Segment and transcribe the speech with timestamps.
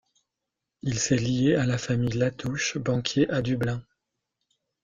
[0.81, 3.85] Il s'est lié à la famille La Touche, banquiers à Dublin.